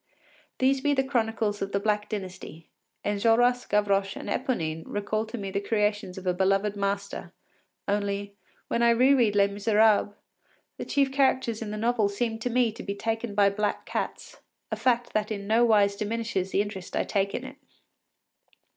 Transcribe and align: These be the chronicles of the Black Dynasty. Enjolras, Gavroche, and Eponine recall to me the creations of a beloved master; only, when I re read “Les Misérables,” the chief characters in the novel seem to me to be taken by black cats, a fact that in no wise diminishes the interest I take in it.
These 0.57 0.81
be 0.81 0.95
the 0.95 1.03
chronicles 1.03 1.61
of 1.61 1.73
the 1.73 1.79
Black 1.79 2.09
Dynasty. 2.09 2.67
Enjolras, 3.05 3.67
Gavroche, 3.69 4.15
and 4.15 4.29
Eponine 4.29 4.81
recall 4.87 5.27
to 5.27 5.37
me 5.37 5.51
the 5.51 5.61
creations 5.61 6.17
of 6.17 6.25
a 6.25 6.33
beloved 6.33 6.75
master; 6.75 7.31
only, 7.87 8.33
when 8.67 8.81
I 8.81 8.89
re 8.89 9.13
read 9.13 9.35
“Les 9.35 9.47
Misérables,” 9.49 10.15
the 10.79 10.85
chief 10.85 11.11
characters 11.11 11.61
in 11.61 11.69
the 11.69 11.77
novel 11.77 12.09
seem 12.09 12.39
to 12.39 12.49
me 12.49 12.71
to 12.71 12.81
be 12.81 12.95
taken 12.95 13.35
by 13.35 13.51
black 13.51 13.85
cats, 13.85 14.39
a 14.71 14.75
fact 14.75 15.13
that 15.13 15.29
in 15.29 15.45
no 15.45 15.63
wise 15.63 15.95
diminishes 15.95 16.49
the 16.49 16.63
interest 16.63 16.95
I 16.95 17.03
take 17.03 17.35
in 17.35 17.43
it. 17.45 17.57